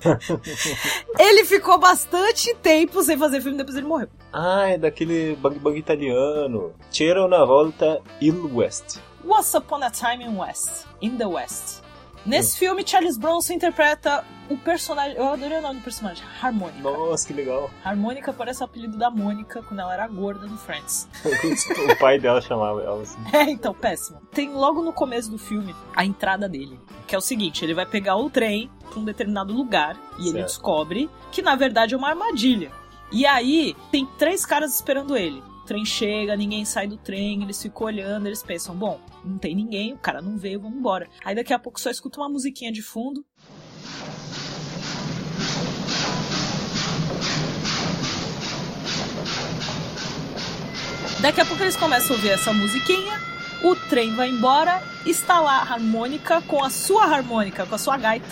ele 1.18 1.44
ficou 1.44 1.78
bastante 1.78 2.54
tempo 2.56 3.02
sem 3.02 3.18
fazer 3.18 3.40
filme, 3.40 3.58
depois 3.58 3.76
ele 3.76 3.86
morreu. 3.86 4.08
Ah, 4.32 4.68
é 4.68 4.78
daquele 4.78 5.36
Bang 5.36 5.58
Bang 5.58 5.76
italiano. 5.78 6.72
C'era 6.90 7.24
una 7.24 7.44
volta 7.44 8.00
il 8.20 8.34
West. 8.52 9.00
Once 9.24 9.56
Upon 9.56 9.82
a 9.82 9.90
Time 9.90 10.24
in 10.24 10.36
West, 10.36 10.86
in 11.00 11.18
the 11.18 11.26
West. 11.26 11.79
Nesse 12.26 12.58
filme, 12.58 12.86
Charles 12.86 13.16
Bronson 13.16 13.54
interpreta 13.54 14.24
o 14.50 14.56
personagem. 14.56 15.16
Eu 15.16 15.28
adorei 15.32 15.58
o 15.58 15.62
nome 15.62 15.80
do 15.80 15.82
personagem, 15.84 16.22
Harmônica. 16.42 16.80
Nossa, 16.80 17.26
que 17.26 17.32
legal. 17.32 17.70
Harmônica 17.84 18.32
parece 18.32 18.60
o 18.60 18.64
apelido 18.64 18.98
da 18.98 19.10
Mônica 19.10 19.62
quando 19.62 19.80
ela 19.80 19.94
era 19.94 20.06
gorda 20.06 20.46
no 20.46 20.58
Friends. 20.58 21.08
o 21.24 21.96
pai 21.98 22.18
dela 22.18 22.40
chamava 22.40 22.82
ela 22.82 23.02
assim. 23.02 23.18
É, 23.32 23.44
então, 23.50 23.72
péssimo. 23.72 24.20
Tem 24.32 24.50
logo 24.50 24.82
no 24.82 24.92
começo 24.92 25.30
do 25.30 25.38
filme 25.38 25.74
a 25.96 26.04
entrada 26.04 26.48
dele. 26.48 26.78
Que 27.06 27.14
é 27.14 27.18
o 27.18 27.22
seguinte: 27.22 27.64
ele 27.64 27.74
vai 27.74 27.86
pegar 27.86 28.16
o 28.16 28.28
trem 28.28 28.70
pra 28.90 28.98
um 29.00 29.04
determinado 29.04 29.52
lugar 29.52 29.96
e 30.18 30.22
ele 30.22 30.32
Certo. 30.32 30.46
descobre 30.46 31.08
que 31.32 31.40
na 31.42 31.54
verdade 31.54 31.94
é 31.94 31.96
uma 31.96 32.08
armadilha. 32.10 32.70
E 33.12 33.24
aí 33.26 33.74
tem 33.90 34.06
três 34.18 34.44
caras 34.44 34.74
esperando 34.74 35.16
ele. 35.16 35.42
O 35.70 35.72
trem 35.72 35.84
chega, 35.84 36.36
ninguém 36.36 36.64
sai 36.64 36.88
do 36.88 36.96
trem, 36.96 37.44
eles 37.44 37.62
ficam 37.62 37.86
olhando, 37.86 38.26
eles 38.26 38.42
pensam, 38.42 38.74
bom, 38.74 39.00
não 39.24 39.38
tem 39.38 39.54
ninguém, 39.54 39.92
o 39.92 39.98
cara 39.98 40.20
não 40.20 40.36
veio, 40.36 40.60
vamos 40.60 40.76
embora. 40.76 41.08
Aí 41.24 41.32
daqui 41.32 41.52
a 41.52 41.60
pouco 41.60 41.80
só 41.80 41.88
escuta 41.88 42.18
uma 42.20 42.28
musiquinha 42.28 42.72
de 42.72 42.82
fundo. 42.82 43.24
Daqui 51.20 51.40
a 51.40 51.46
pouco 51.46 51.62
eles 51.62 51.76
começam 51.76 52.16
a 52.16 52.18
ouvir 52.18 52.30
essa 52.30 52.52
musiquinha, 52.52 53.20
o 53.62 53.76
trem 53.76 54.16
vai 54.16 54.28
embora, 54.28 54.82
está 55.06 55.38
lá 55.38 55.58
a 55.58 55.74
harmônica 55.74 56.42
com 56.48 56.64
a 56.64 56.70
sua 56.70 57.04
harmônica, 57.04 57.64
com 57.64 57.74
a 57.76 57.78
sua 57.78 57.96
gaita. 57.96 58.26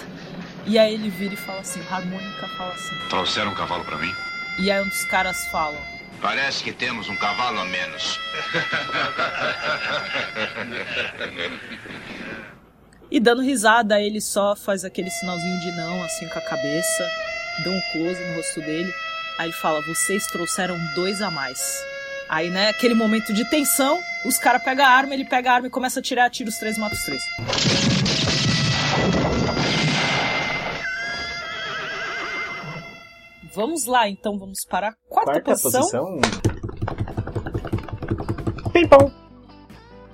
E 0.67 0.77
aí 0.77 0.93
ele 0.93 1.09
vira 1.09 1.35
e 1.35 1.37
fala 1.37 1.61
assim, 1.61 1.81
harmônica 1.89 2.49
fala 2.57 2.75
assim. 2.75 2.97
Trouxeram 3.09 3.53
um 3.53 3.55
cavalo 3.55 3.85
pra 3.85 3.97
mim? 3.97 4.13
E 4.59 4.73
aí 4.73 4.83
um 4.83 4.89
dos 4.89 5.05
caras 5.05 5.47
falam, 5.53 5.98
Parece 6.21 6.65
que 6.65 6.73
temos 6.73 7.09
um 7.09 7.17
cavalo 7.17 7.61
a 7.61 7.65
menos. 7.65 8.19
E 13.11 13.19
dando 13.19 13.41
risada, 13.41 14.01
ele 14.01 14.21
só 14.21 14.55
faz 14.55 14.85
aquele 14.85 15.11
sinalzinho 15.11 15.59
de 15.61 15.73
não, 15.73 16.05
assim 16.05 16.29
com 16.29 16.39
a 16.39 16.43
cabeça, 16.43 17.11
dá 17.65 17.71
um 17.71 17.81
close 17.93 18.23
no 18.23 18.37
rosto 18.37 18.61
dele. 18.61 18.93
Aí 19.39 19.47
ele 19.47 19.55
fala: 19.55 19.81
Vocês 19.81 20.27
trouxeram 20.27 20.79
dois 20.95 21.23
a 21.23 21.31
mais. 21.31 21.59
Aí, 22.29 22.51
né, 22.51 22.69
aquele 22.69 22.93
momento 22.93 23.33
de 23.33 23.47
tensão, 23.47 23.99
os 24.27 24.37
caras 24.37 24.63
pegam 24.63 24.85
a 24.85 24.91
arma, 24.91 25.15
ele 25.15 25.25
pega 25.25 25.51
a 25.51 25.55
arma 25.55 25.69
e 25.69 25.71
começa 25.71 26.01
a 26.01 26.03
tirar, 26.03 26.29
tira 26.29 26.51
os 26.51 26.59
três 26.59 26.77
mata 26.77 26.95
os 26.95 27.03
três. 27.03 27.23
Vamos 33.59 33.87
lá, 33.87 34.09
então, 34.09 34.39
vamos 34.39 34.65
para 34.65 34.91
a 34.91 34.93
quarta, 35.09 35.33
Quarta 35.43 35.51
posição. 35.51 36.21
posição. 36.21 36.21
Pimpão. 38.73 39.11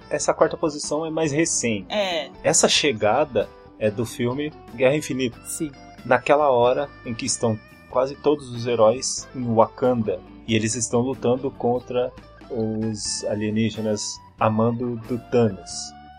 Essa 0.08 0.32
quarta 0.32 0.56
posição 0.56 1.04
é 1.04 1.10
mais 1.10 1.30
recente. 1.30 1.92
É, 1.92 2.30
Essa 2.42 2.70
chegada 2.70 3.46
é 3.78 3.90
do 3.90 4.06
filme 4.06 4.50
Guerra 4.74 4.96
Infinita. 4.96 5.38
sim. 5.44 5.70
Naquela 6.06 6.50
hora 6.50 6.88
em 7.04 7.12
que 7.12 7.26
estão 7.26 7.58
quase 7.90 8.14
todos 8.14 8.48
os 8.50 8.66
heróis 8.66 9.28
em 9.36 9.54
Wakanda 9.54 10.18
e 10.48 10.54
eles 10.54 10.74
estão 10.74 11.00
lutando 11.00 11.50
contra 11.50 12.10
os 12.50 13.24
alienígenas 13.26 14.18
a 14.40 14.48
mando 14.48 14.96
do 15.06 15.18
Thanos. 15.30 15.70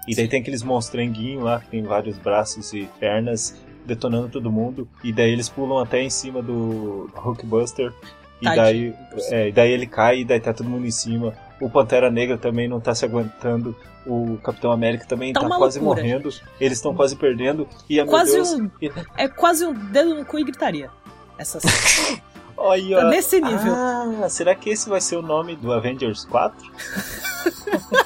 E 0.08 0.16
daí 0.16 0.28
tem 0.28 0.42
aqueles 0.42 0.62
monstrenguinhos 0.62 1.44
lá 1.44 1.60
que 1.60 1.70
tem 1.70 1.82
vários 1.82 2.20
braços 2.20 2.72
e 2.72 2.88
pernas 3.00 3.56
detonando 3.86 4.30
todo 4.30 4.52
mundo. 4.52 4.88
E 5.04 5.14
daí 5.14 5.32
eles 5.32 5.48
pulam 5.50 5.80
até 5.80 6.02
em 6.02 6.10
cima 6.10 6.42
do 6.42 7.10
Hulkbuster. 7.16 7.94
E 8.42 8.46
daí, 8.46 8.94
é, 9.32 9.48
e 9.48 9.52
daí 9.52 9.72
ele 9.72 9.88
cai 9.88 10.20
e 10.20 10.26
daí 10.26 10.40
tá 10.40 10.54
todo 10.54 10.70
mundo 10.70 10.86
em 10.86 10.92
cima. 10.92 11.34
O 11.62 11.70
Pantera 11.70 12.12
Negra 12.12 12.38
também 12.38 12.68
não 12.68 12.80
tá 12.82 12.94
se 12.94 13.06
aguentando. 13.06 13.76
O 14.06 14.38
Capitão 14.44 14.72
América 14.72 15.06
também 15.06 15.34
Tá 15.34 15.40
tá, 15.42 15.48
quase 15.58 15.80
loucura, 15.80 16.02
morrendo. 16.04 16.30
Eles 16.60 16.78
estão 16.78 16.94
quase 16.94 17.16
perdendo. 17.16 17.68
E 17.90 18.00
a 18.00 18.06
Quase 18.06 18.34
Deus. 18.34 18.52
um- 18.54 18.70
É 19.18 19.28
quase 19.28 19.66
um 19.66 19.74
dedo 19.74 20.14
no 20.14 20.26
cu 20.26 20.38
e 20.38 20.44
gritaria. 20.44 20.90
Essa. 21.38 21.60
Olha, 22.58 22.98
Tá 22.98 23.10
nesse 23.10 23.40
nível. 23.42 23.74
Ah, 23.74 24.28
será 24.30 24.54
que 24.54 24.70
esse 24.70 24.88
vai 24.90 25.02
ser 25.02 25.16
o 25.18 25.22
nome 25.22 25.56
do 25.56 25.72
Avengers 25.74 26.24
4? 26.26 26.56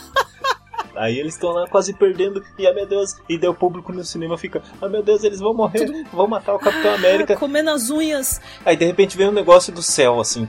Aí 0.99 1.17
eles 1.17 1.35
estão 1.35 1.51
lá 1.51 1.65
quase 1.65 1.93
perdendo, 1.93 2.43
e 2.57 2.67
ah 2.67 2.73
meu 2.73 2.85
Deus, 2.85 3.15
e 3.29 3.37
daí 3.37 3.49
o 3.49 3.53
público 3.53 3.93
no 3.93 4.03
cinema 4.03 4.37
fica, 4.37 4.61
ah 4.81 4.89
meu 4.89 5.01
Deus, 5.01 5.23
eles 5.23 5.39
vão 5.39 5.53
morrer, 5.53 6.05
vão 6.11 6.27
matar 6.27 6.53
o 6.53 6.59
Capitão 6.59 6.93
América. 6.93 7.37
Comendo 7.37 7.69
as 7.69 7.89
unhas. 7.89 8.41
Aí 8.65 8.75
de 8.75 8.83
repente 8.83 9.15
vem 9.15 9.29
um 9.29 9.31
negócio 9.31 9.71
do 9.71 9.81
céu, 9.81 10.19
assim, 10.19 10.45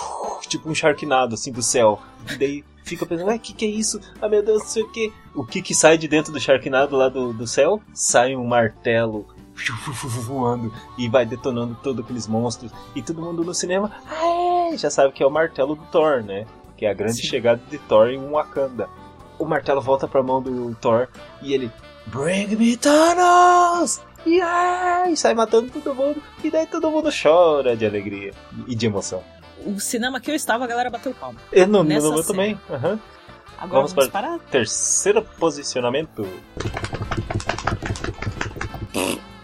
tipo 0.46 0.68
um 0.68 0.74
Sharknado, 0.74 1.34
assim, 1.34 1.50
do 1.50 1.62
céu. 1.62 1.98
E 2.30 2.36
daí 2.36 2.64
fica 2.84 3.06
pensando, 3.06 3.28
ué, 3.28 3.36
o 3.36 3.40
que 3.40 3.54
que 3.54 3.64
é 3.64 3.68
isso? 3.68 3.98
Ah 4.20 4.28
meu 4.28 4.42
Deus, 4.42 4.60
não 4.60 4.68
sei 4.68 4.82
o 4.82 4.92
que. 4.92 5.10
O 5.34 5.42
que 5.42 5.62
que 5.62 5.74
sai 5.74 5.96
de 5.96 6.06
dentro 6.06 6.34
do 6.34 6.38
Sharknado 6.38 6.94
lá 6.96 7.08
do, 7.08 7.32
do 7.32 7.46
céu? 7.46 7.80
Sai 7.94 8.36
um 8.36 8.44
martelo 8.44 9.26
voando 10.26 10.70
e 10.98 11.08
vai 11.08 11.24
detonando 11.24 11.78
todos 11.82 12.04
aqueles 12.04 12.28
monstros. 12.28 12.70
E 12.94 13.00
todo 13.00 13.22
mundo 13.22 13.42
no 13.42 13.54
cinema, 13.54 13.90
ah, 14.06 14.76
já 14.76 14.90
sabe 14.90 15.14
que 15.14 15.22
é 15.22 15.26
o 15.26 15.30
martelo 15.30 15.74
do 15.74 15.84
Thor, 15.86 16.22
né? 16.22 16.44
Que 16.76 16.84
é 16.84 16.90
a 16.90 16.94
grande 16.94 17.22
Sim. 17.22 17.26
chegada 17.26 17.62
de 17.70 17.78
Thor 17.78 18.08
em 18.08 18.18
Wakanda. 18.18 18.86
O 19.38 19.44
martelo 19.44 19.80
volta 19.80 20.06
pra 20.08 20.22
mão 20.22 20.40
do 20.42 20.74
Thor 20.76 21.08
e 21.42 21.52
ele, 21.54 21.70
Bring 22.06 22.48
me 22.56 22.76
Thanos! 22.76 24.00
Yeah! 24.26 25.10
E 25.10 25.16
sai 25.16 25.34
matando 25.34 25.70
todo 25.70 25.94
mundo. 25.94 26.22
E 26.42 26.50
daí 26.50 26.66
todo 26.66 26.90
mundo 26.90 27.10
chora 27.10 27.76
de 27.76 27.84
alegria 27.84 28.32
e 28.66 28.74
de 28.74 28.86
emoção. 28.86 29.22
O 29.66 29.78
cinema 29.80 30.20
que 30.20 30.30
eu 30.30 30.34
estava, 30.34 30.64
a 30.64 30.66
galera 30.66 30.88
bateu 30.90 31.12
palma. 31.14 31.38
E 31.52 31.64
no, 31.66 31.82
no 31.82 31.84
meu 31.84 32.24
também. 32.24 32.58
aham. 32.70 32.98
Agora 33.58 33.82
Vamos 33.82 33.92
vamos, 33.92 34.10
para- 34.10 34.28
para... 34.30 34.38
Terceiro 34.50 35.22
posicionamento. 35.22 36.26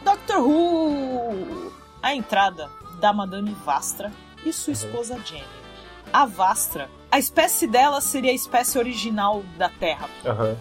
Doctor 0.04 0.38
Who! 0.40 1.72
A 2.02 2.14
entrada 2.14 2.68
da 3.00 3.12
Madame 3.12 3.54
Vastra 3.64 4.10
e 4.44 4.52
sua 4.52 4.72
esposa 4.72 5.18
Jenny. 5.24 5.44
A 6.12 6.26
Vastra, 6.26 6.88
a 7.10 7.18
espécie 7.18 7.66
dela 7.66 8.00
seria 8.00 8.30
a 8.30 8.34
espécie 8.34 8.78
original 8.78 9.42
da 9.58 9.68
Terra. 9.68 10.08
Aham. 10.24 10.56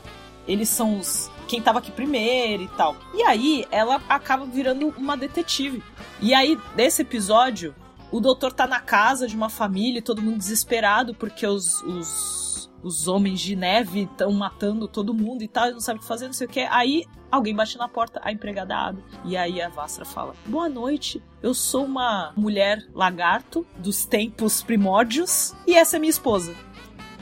Eles 0.47 0.69
são 0.69 0.99
os 0.99 1.29
quem 1.47 1.61
tava 1.61 1.79
aqui 1.79 1.91
primeiro 1.91 2.63
e 2.63 2.67
tal. 2.69 2.95
E 3.13 3.23
aí 3.23 3.65
ela 3.71 4.01
acaba 4.07 4.45
virando 4.45 4.93
uma 4.97 5.17
detetive. 5.17 5.83
E 6.21 6.33
aí, 6.33 6.59
nesse 6.75 7.01
episódio, 7.01 7.73
O 8.11 8.19
doutor 8.19 8.51
tá 8.51 8.65
na 8.65 8.79
casa 8.79 9.27
de 9.27 9.35
uma 9.35 9.49
família, 9.49 10.01
todo 10.01 10.21
mundo 10.21 10.39
desesperado 10.39 11.13
porque 11.13 11.45
os, 11.45 11.81
os, 11.83 12.48
os 12.83 13.07
homens 13.07 13.39
de 13.39 13.55
neve 13.55 14.03
estão 14.03 14.31
matando 14.31 14.87
todo 14.87 15.13
mundo 15.13 15.43
e 15.43 15.47
tal, 15.47 15.71
não 15.71 15.79
sabe 15.79 15.99
o 15.99 16.01
que 16.01 16.07
fazer, 16.07 16.25
não 16.25 16.33
sei 16.33 16.47
o 16.47 16.49
que. 16.49 16.61
Aí 16.61 17.05
alguém 17.31 17.55
bate 17.55 17.77
na 17.77 17.87
porta, 17.87 18.19
a 18.23 18.31
empregada 18.31 18.75
abre. 18.75 19.03
E 19.25 19.35
aí 19.37 19.61
a 19.61 19.69
Vastra 19.69 20.05
fala: 20.05 20.33
Boa 20.45 20.69
noite, 20.69 21.21
eu 21.41 21.53
sou 21.53 21.85
uma 21.85 22.33
mulher 22.35 22.85
lagarto 22.93 23.65
dos 23.77 24.05
tempos 24.05 24.63
primórdios 24.63 25.55
e 25.67 25.75
essa 25.75 25.97
é 25.97 25.99
minha 25.99 26.09
esposa. 26.09 26.55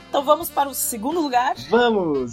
Então 0.08 0.22
vamos 0.24 0.48
para 0.48 0.68
o 0.68 0.74
segundo 0.74 1.20
lugar. 1.20 1.54
Vamos! 1.68 2.32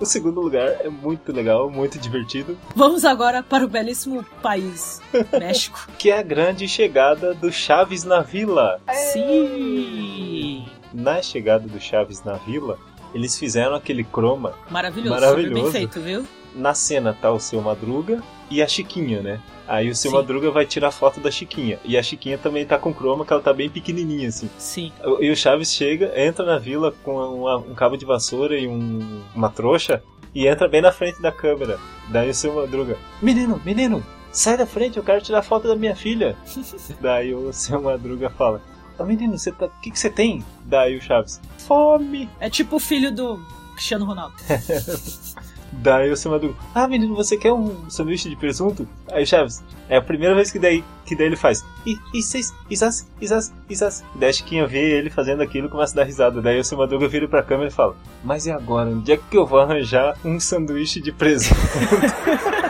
O 0.00 0.06
segundo 0.06 0.40
lugar 0.40 0.66
é 0.80 0.88
muito 0.88 1.30
legal, 1.30 1.68
muito 1.70 1.98
divertido, 1.98 2.56
Vamos 2.74 3.04
agora 3.04 3.42
para 3.42 3.64
o 3.64 3.68
belíssimo 3.68 4.24
país, 4.42 5.00
México. 5.38 5.86
que 5.98 6.10
é 6.10 6.18
a 6.18 6.22
grande 6.22 6.66
chegada 6.66 7.34
do 7.34 7.52
Chaves 7.52 8.02
na 8.04 8.20
Vila. 8.22 8.80
Sim! 8.92 10.64
Na 10.94 11.20
chegada 11.20 11.68
do 11.68 11.78
Chaves 11.78 12.24
na 12.24 12.32
Vila, 12.34 12.78
eles 13.14 13.38
fizeram 13.38 13.74
aquele 13.74 14.02
croma. 14.02 14.54
Maravilhoso, 14.70 15.10
Maravilhoso. 15.20 15.62
bem 15.62 15.70
feito, 15.72 16.00
viu? 16.00 16.24
Na 16.54 16.74
cena 16.74 17.12
tá 17.12 17.30
o 17.30 17.38
seu 17.40 17.60
Madruga 17.60 18.22
e 18.50 18.62
a 18.62 18.66
Chiquinha, 18.68 19.22
né? 19.22 19.40
Aí 19.68 19.88
o 19.88 19.94
seu 19.94 20.10
Sim. 20.10 20.16
Madruga 20.16 20.50
vai 20.50 20.66
tirar 20.66 20.90
foto 20.90 21.20
da 21.20 21.30
Chiquinha. 21.30 21.78
E 21.84 21.96
a 21.96 22.02
Chiquinha 22.02 22.36
também 22.36 22.66
tá 22.66 22.76
com 22.76 22.92
croma, 22.92 23.24
que 23.24 23.32
ela 23.32 23.40
tá 23.42 23.52
bem 23.52 23.70
pequenininha, 23.70 24.28
assim. 24.28 24.50
Sim. 24.58 24.92
E 25.20 25.30
o 25.30 25.36
Chaves 25.36 25.72
chega, 25.72 26.12
entra 26.20 26.44
na 26.44 26.58
vila 26.58 26.92
com 27.04 27.12
uma- 27.14 27.56
um 27.58 27.74
cabo 27.74 27.96
de 27.96 28.04
vassoura 28.04 28.58
e 28.58 28.66
um- 28.66 29.22
uma 29.34 29.48
trouxa 29.48 30.02
e 30.34 30.46
entra 30.48 30.66
bem 30.66 30.80
na 30.82 30.90
frente 30.90 31.22
da 31.22 31.30
câmera. 31.30 31.78
Daí 32.08 32.30
o 32.30 32.34
seu 32.34 32.52
Madruga: 32.54 32.98
Menino, 33.22 33.60
menino, 33.64 34.04
sai 34.32 34.56
da 34.56 34.66
frente, 34.66 34.96
eu 34.96 35.04
quero 35.04 35.22
tirar 35.22 35.42
foto 35.42 35.68
da 35.68 35.76
minha 35.76 35.94
filha. 35.94 36.36
Daí 37.00 37.32
o 37.32 37.52
seu 37.52 37.80
Madruga 37.80 38.28
fala: 38.30 38.60
Ô 38.98 39.04
menino, 39.04 39.38
você 39.38 39.52
tá... 39.52 39.66
o 39.66 39.70
que, 39.80 39.92
que 39.92 39.98
você 39.98 40.10
tem? 40.10 40.44
Daí 40.64 40.96
o 40.96 41.00
Chaves: 41.00 41.40
Fome. 41.58 42.28
É 42.40 42.50
tipo 42.50 42.74
o 42.76 42.80
filho 42.80 43.14
do 43.14 43.38
Cristiano 43.76 44.04
Ronaldo. 44.04 44.34
Daí 45.72 46.10
o 46.10 46.16
seu 46.16 46.30
Madruga: 46.30 46.54
Ah, 46.74 46.88
menino, 46.88 47.14
você 47.14 47.36
quer 47.36 47.52
um 47.52 47.88
sanduíche 47.88 48.28
de 48.28 48.36
presunto? 48.36 48.86
Aí 49.10 49.22
o 49.22 49.26
Chaves: 49.26 49.62
É 49.88 49.96
a 49.96 50.02
primeira 50.02 50.34
vez 50.34 50.50
que 50.50 50.58
daí, 50.58 50.84
que 51.04 51.14
daí 51.14 51.26
ele 51.26 51.36
faz: 51.36 51.64
E, 51.86 51.96
e 52.12 52.22
vocês, 52.22 52.52
isas, 52.68 53.08
isas, 53.20 53.52
isas. 53.68 54.04
Daí 54.14 54.30
a 54.30 54.32
Chiquinha 54.32 54.66
vê 54.66 54.98
ele 54.98 55.10
fazendo 55.10 55.42
aquilo 55.42 55.68
e 55.68 55.70
começa 55.70 55.92
a 55.94 55.96
dar 55.96 56.04
risada. 56.04 56.42
Daí 56.42 56.58
o 56.58 56.64
seu 56.64 56.76
Madruga 56.76 57.08
vira 57.08 57.28
pra 57.28 57.42
câmera 57.42 57.68
e 57.68 57.72
fala: 57.72 57.96
Mas 58.24 58.46
e 58.46 58.50
agora? 58.50 58.90
Onde 58.90 59.12
é 59.12 59.16
que 59.16 59.36
eu 59.36 59.46
vou 59.46 59.60
arranjar 59.60 60.16
um 60.24 60.40
sanduíche 60.40 61.00
de 61.00 61.12
presunto? 61.12 61.60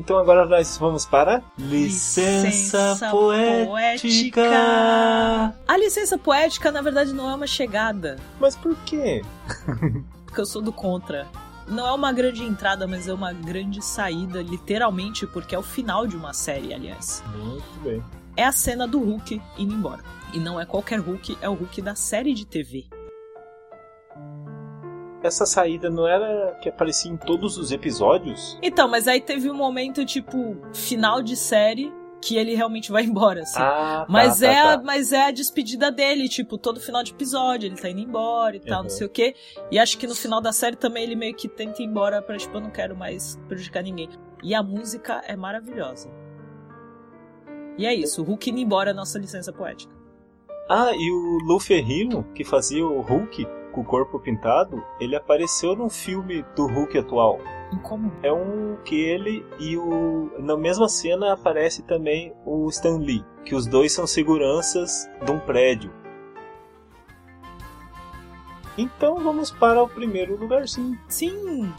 Então 0.00 0.16
agora 0.16 0.46
nós 0.46 0.78
vamos 0.78 1.04
para 1.04 1.42
Licença, 1.58 2.46
Licença 2.46 3.10
poética. 3.10 3.66
Poética. 3.66 5.54
A 5.68 5.76
licença 5.76 6.16
poética, 6.16 6.72
na 6.72 6.80
verdade, 6.80 7.12
não 7.12 7.28
é 7.28 7.34
uma 7.34 7.46
chegada, 7.46 8.16
Mas 8.40 8.56
por 8.56 8.74
quê? 8.86 9.22
porque 10.24 10.40
eu 10.40 10.46
sou 10.46 10.62
do 10.62 10.72
contra. 10.72 11.28
Não 11.68 11.86
é 11.86 11.92
uma 11.92 12.14
grande 12.14 12.42
entrada, 12.42 12.86
mas 12.86 13.08
é 13.08 13.12
uma 13.12 13.34
grande 13.34 13.84
saída, 13.84 14.40
literalmente, 14.40 15.26
porque 15.26 15.54
é 15.54 15.58
o 15.58 15.62
final 15.62 16.06
de 16.06 16.16
uma 16.16 16.32
série, 16.32 16.72
aliás. 16.72 17.22
Muito 17.36 17.80
bem. 17.84 18.02
É 18.34 18.46
a 18.46 18.52
cena 18.52 18.88
do 18.88 19.00
Hulk 19.00 19.40
indo 19.58 19.74
embora. 19.74 20.02
E 20.32 20.38
não 20.38 20.58
é 20.58 20.64
qualquer 20.64 20.98
Hulk, 20.98 21.36
é 21.42 21.48
o 21.48 21.52
Hulk 21.52 21.82
da 21.82 21.94
série 21.94 22.32
de 22.32 22.46
TV. 22.46 22.86
Essa 25.22 25.44
saída 25.44 25.90
não 25.90 26.06
era 26.08 26.56
que 26.62 26.68
aparecia 26.68 27.10
em 27.10 27.16
todos 27.16 27.58
os 27.58 27.70
episódios? 27.72 28.58
Então, 28.62 28.88
mas 28.88 29.06
aí 29.06 29.20
teve 29.20 29.50
um 29.50 29.54
momento, 29.54 30.04
tipo, 30.06 30.56
final 30.72 31.20
de 31.22 31.36
série, 31.36 31.92
que 32.22 32.36
ele 32.36 32.54
realmente 32.54 32.90
vai 32.90 33.04
embora, 33.04 33.42
assim. 33.42 33.58
Ah, 33.60 34.04
tá, 34.04 34.06
Mas, 34.08 34.40
tá, 34.40 34.46
é 34.46 34.58
A, 34.60 34.76
tá. 34.78 34.82
mas 34.84 35.12
é 35.12 35.22
a 35.26 35.30
despedida 35.30 35.90
dele, 35.90 36.28
tipo, 36.28 36.56
todo 36.58 36.80
final 36.80 37.02
de 37.02 37.12
episódio, 37.12 37.66
ele 37.66 37.76
tá 37.76 37.88
indo 37.90 38.00
embora 38.00 38.56
e 38.56 38.60
tal, 38.60 38.78
Uhum. 38.78 38.82
não 38.84 38.90
sei 38.90 39.06
o 39.06 39.10
quê. 39.10 39.34
E 39.70 39.78
acho 39.78 39.96
que 39.98 40.06
no 40.06 40.14
final 40.14 40.40
da 40.40 40.52
série 40.52 40.76
também 40.76 41.02
ele 41.04 41.16
meio 41.16 41.34
que 41.34 41.48
tenta 41.48 41.82
ir 41.82 41.86
embora 41.86 42.20
pra, 42.22 42.36
tipo, 42.38 42.56
eu 42.56 42.60
não 42.60 42.70
quero 42.70 42.96
mais 42.96 43.36
prejudicar 43.48 43.82
ninguém. 43.82 44.08
E 44.42 44.54
a 44.54 44.62
música 44.62 45.22
é 45.26 45.36
maravilhosa. 45.36 46.10
E 47.78 47.86
é 47.86 47.94
isso, 47.94 48.22
o 48.22 48.24
Hulk 48.24 48.50
indo 48.50 48.58
embora 48.60 48.90
é 48.90 48.94
nossa 48.94 49.18
licença 49.18 49.52
poética. 49.52 49.94
Ah, 50.68 50.92
e 50.94 51.10
o 51.10 51.46
Lou 51.46 51.58
Ferrino, 51.60 52.24
que 52.34 52.44
fazia 52.44 52.86
o 52.86 53.00
Hulk 53.00 53.46
com 53.70 53.80
o 53.80 53.84
corpo 53.84 54.18
pintado, 54.18 54.82
ele 55.00 55.16
apareceu 55.16 55.74
num 55.76 55.88
filme 55.90 56.44
do 56.56 56.66
Hulk 56.66 56.98
atual. 56.98 57.38
Incomum. 57.72 58.10
É 58.22 58.32
um 58.32 58.76
que 58.84 59.00
ele 59.00 59.46
e 59.58 59.76
o. 59.76 60.30
Na 60.40 60.56
mesma 60.56 60.88
cena 60.88 61.32
aparece 61.32 61.82
também 61.82 62.32
o 62.44 62.68
Stan 62.68 62.98
Lee, 62.98 63.24
que 63.44 63.54
os 63.54 63.66
dois 63.66 63.92
são 63.92 64.06
seguranças 64.06 65.08
de 65.24 65.30
um 65.30 65.38
prédio. 65.38 65.92
Então 68.76 69.18
vamos 69.18 69.50
para 69.50 69.82
o 69.82 69.88
primeiro 69.88 70.36
lugarzinho. 70.36 70.98
Sim! 71.08 71.72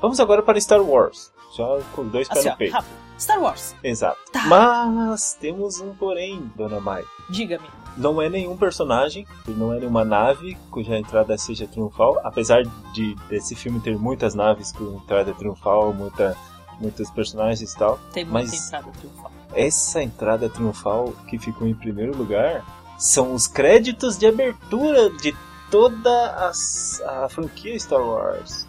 Vamos 0.00 0.20
agora 0.20 0.42
para 0.42 0.60
Star 0.60 0.80
Wars. 0.80 1.32
Já 1.56 1.64
com 1.94 2.02
os 2.02 2.12
dois 2.12 2.28
pés 2.28 2.38
Assim, 2.40 2.50
no 2.50 2.56
peito. 2.56 2.72
rápido. 2.72 3.07
Star 3.18 3.40
Wars, 3.40 3.74
Exato. 3.82 4.18
Tá. 4.32 4.44
Mas 4.46 5.36
temos 5.40 5.80
um 5.80 5.92
porém, 5.94 6.50
Dona 6.54 6.80
Mai. 6.80 7.04
diga-me. 7.28 7.68
Não 7.96 8.22
é 8.22 8.28
nenhum 8.28 8.56
personagem, 8.56 9.26
não 9.48 9.72
é 9.74 9.80
nenhuma 9.80 10.04
nave 10.04 10.56
cuja 10.70 10.96
entrada 10.96 11.36
seja 11.36 11.66
triunfal, 11.66 12.20
apesar 12.22 12.62
de 12.92 13.14
desse 13.28 13.56
filme 13.56 13.80
ter 13.80 13.98
muitas 13.98 14.34
naves 14.36 14.70
com 14.70 14.84
entrada 15.02 15.34
triunfal, 15.34 15.92
muita, 15.92 16.36
muitos 16.80 17.10
personagens 17.10 17.72
e 17.72 17.76
tal. 17.76 17.98
Tem 18.12 18.24
muita 18.24 18.54
entrada 18.54 18.90
triunfal. 18.92 19.32
Essa 19.52 20.00
entrada 20.02 20.48
triunfal 20.48 21.12
que 21.26 21.38
ficou 21.40 21.66
em 21.66 21.74
primeiro 21.74 22.16
lugar 22.16 22.64
são 22.96 23.34
os 23.34 23.48
créditos 23.48 24.16
de 24.16 24.26
abertura 24.26 25.10
de 25.10 25.34
toda 25.68 26.30
as- 26.48 27.00
a 27.04 27.28
franquia 27.28 27.76
Star 27.80 28.00
Wars. 28.00 28.67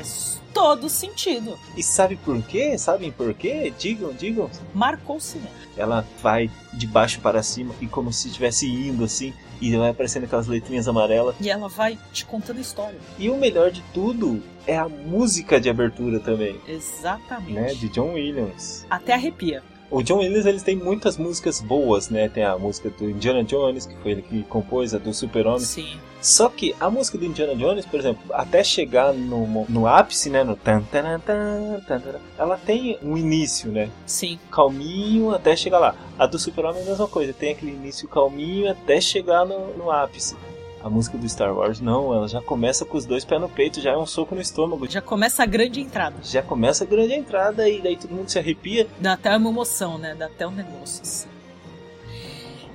Faz 0.00 0.40
todo 0.54 0.88
sentido. 0.88 1.58
E 1.76 1.82
sabe 1.82 2.16
por 2.16 2.42
quê? 2.42 2.76
Sabem 2.78 3.12
por 3.12 3.32
quê? 3.34 3.72
Digam, 3.78 4.12
digam. 4.12 4.50
Marcou 4.74 5.16
o 5.16 5.20
cinema. 5.20 5.50
ela 5.76 6.04
vai 6.22 6.50
de 6.72 6.86
baixo 6.86 7.20
para 7.20 7.42
cima 7.42 7.74
e 7.80 7.86
como 7.86 8.12
se 8.12 8.28
estivesse 8.28 8.66
indo 8.66 9.04
assim, 9.04 9.32
e 9.60 9.76
vai 9.76 9.90
aparecendo 9.90 10.24
aquelas 10.24 10.46
letrinhas 10.46 10.88
amarelas. 10.88 11.36
E 11.40 11.50
ela 11.50 11.68
vai 11.68 11.98
te 12.12 12.24
contando 12.24 12.58
a 12.58 12.60
história. 12.60 12.98
E 13.18 13.28
o 13.30 13.36
melhor 13.36 13.70
de 13.70 13.82
tudo 13.94 14.42
é 14.66 14.76
a 14.76 14.88
música 14.88 15.60
de 15.60 15.68
abertura 15.68 16.18
também, 16.18 16.58
Exatamente. 16.66 17.52
né, 17.52 17.74
de 17.74 17.88
John 17.88 18.14
Williams. 18.14 18.86
Até 18.90 19.14
arrepia. 19.14 19.62
O 19.90 20.02
John 20.02 20.18
Williams 20.18 20.46
ele 20.46 20.60
tem 20.60 20.76
muitas 20.76 21.16
músicas 21.16 21.60
boas, 21.60 22.10
né? 22.10 22.28
Tem 22.28 22.44
a 22.44 22.56
música 22.56 22.90
do 22.90 23.10
Indiana 23.10 23.42
Jones, 23.42 23.86
que 23.86 23.96
foi 23.96 24.12
ele 24.12 24.22
que 24.22 24.42
compôs, 24.44 24.94
a 24.94 24.98
do 24.98 25.12
Super-Homem. 25.12 25.60
Sim. 25.60 25.98
Só 26.22 26.48
que 26.48 26.76
a 26.78 26.88
música 26.88 27.18
do 27.18 27.24
Indiana 27.24 27.56
Jones, 27.56 27.84
por 27.86 27.98
exemplo, 27.98 28.22
até 28.32 28.62
chegar 28.62 29.12
no, 29.12 29.64
no 29.68 29.86
ápice, 29.88 30.30
né, 30.30 30.44
no 30.44 30.54
tan, 30.54 30.82
tan, 30.82 31.18
tan, 31.18 31.80
tan, 31.88 32.00
tan, 32.00 32.20
ela 32.38 32.56
tem 32.56 32.98
um 33.02 33.16
início, 33.16 33.72
né? 33.72 33.90
Sim. 34.06 34.38
calminho 34.50 35.34
até 35.34 35.56
chegar 35.56 35.78
lá. 35.78 35.96
A 36.16 36.26
do 36.26 36.38
Super-Homem 36.38 36.82
é 36.82 36.84
a 36.84 36.88
mesma 36.90 37.08
coisa, 37.08 37.32
tem 37.32 37.52
aquele 37.52 37.72
início 37.72 38.06
calminho 38.06 38.70
até 38.70 39.00
chegar 39.00 39.44
no, 39.44 39.76
no 39.76 39.90
ápice. 39.90 40.36
A 40.82 40.88
música 40.88 41.18
do 41.18 41.28
Star 41.28 41.54
Wars 41.54 41.80
não, 41.80 42.14
ela 42.14 42.26
já 42.26 42.40
começa 42.40 42.84
com 42.84 42.96
os 42.96 43.04
dois 43.04 43.24
pés 43.24 43.40
no 43.40 43.48
peito, 43.48 43.80
já 43.80 43.92
é 43.92 43.96
um 43.96 44.06
soco 44.06 44.34
no 44.34 44.40
estômago. 44.40 44.88
Já 44.88 45.02
começa 45.02 45.42
a 45.42 45.46
grande 45.46 45.80
entrada. 45.80 46.16
Já 46.22 46.42
começa 46.42 46.84
a 46.84 46.86
grande 46.86 47.12
entrada 47.12 47.68
e 47.68 47.82
daí 47.82 47.96
todo 47.96 48.14
mundo 48.14 48.30
se 48.30 48.38
arrepia. 48.38 48.86
Dá 48.98 49.12
até 49.12 49.36
uma 49.36 49.50
emoção, 49.50 49.98
né? 49.98 50.14
Dá 50.14 50.26
até 50.26 50.46
um 50.46 50.52
negócio. 50.52 51.02
assim. 51.02 51.39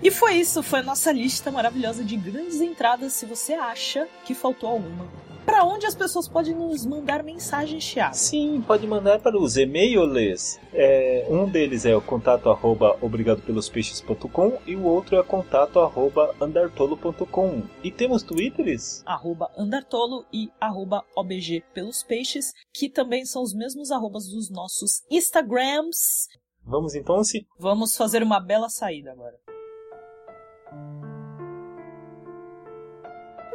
E 0.05 0.11
foi 0.11 0.35
isso, 0.35 0.61
foi 0.61 0.81
a 0.81 0.83
nossa 0.83 1.11
lista 1.11 1.49
maravilhosa 1.49 2.03
de 2.03 2.15
grandes 2.15 2.61
entradas. 2.61 3.13
Se 3.13 3.25
você 3.25 3.53
acha 3.53 4.07
que 4.23 4.35
faltou 4.35 4.69
alguma, 4.69 5.07
Pra 5.43 5.63
onde 5.63 5.87
as 5.87 5.95
pessoas 5.95 6.27
podem 6.27 6.53
nos 6.53 6.85
mandar 6.85 7.23
mensagens, 7.23 7.91
Thiago? 7.91 8.15
Sim, 8.15 8.63
pode 8.67 8.85
mandar 8.85 9.19
para 9.19 9.35
os 9.35 9.57
e-mails. 9.57 10.59
É, 10.71 11.25
um 11.27 11.49
deles 11.49 11.85
é 11.85 11.95
o 11.95 12.01
contato 12.01 12.51
arroba 12.51 12.95
obrigadopelospeixes.com 13.01 14.59
e 14.67 14.75
o 14.75 14.83
outro 14.83 15.17
é 15.17 15.23
contato 15.23 15.79
arroba 15.79 16.35
andartolo.com. 16.39 17.63
E 17.83 17.89
temos 17.89 18.21
twitters? 18.21 19.01
Arroba 19.07 19.51
Andartolo 19.57 20.23
e 20.31 20.51
arroba 20.61 21.03
OBG 21.15 21.63
pelos 21.73 22.03
peixes, 22.03 22.53
que 22.71 22.89
também 22.89 23.25
são 23.25 23.41
os 23.41 23.55
mesmos 23.55 23.89
arrobas 23.89 24.27
dos 24.27 24.51
nossos 24.51 25.01
Instagrams. 25.09 26.27
Vamos 26.63 26.93
então 26.93 27.23
se 27.23 27.47
Vamos 27.59 27.97
fazer 27.97 28.21
uma 28.21 28.39
bela 28.39 28.69
saída 28.69 29.11
agora. 29.11 29.44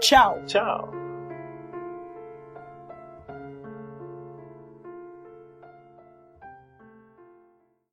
Tchau! 0.00 0.40
tchau. 0.46 1.09